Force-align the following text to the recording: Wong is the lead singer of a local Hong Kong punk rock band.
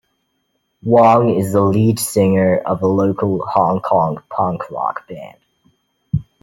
Wong 0.83 1.29
is 1.35 1.53
the 1.53 1.61
lead 1.61 1.99
singer 1.99 2.57
of 2.57 2.81
a 2.81 2.87
local 2.87 3.45
Hong 3.45 3.81
Kong 3.81 4.17
punk 4.31 4.71
rock 4.71 5.07
band. 5.07 5.37